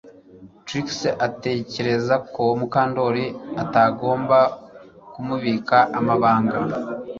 Trix 0.65 0.87
atekereza 1.27 2.15
ko 2.33 2.43
Mukandoli 2.59 3.25
atagomba 3.63 4.39
kumubika 5.11 5.77
amabanga 5.99 6.57